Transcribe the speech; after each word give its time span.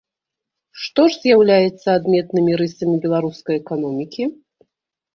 Што 0.85 1.05
ж 1.09 1.19
з'яўляецца 1.25 1.87
адметнымі 1.99 2.59
рысамі 2.65 2.97
беларускай 3.07 3.55
эканомікі? 3.63 4.23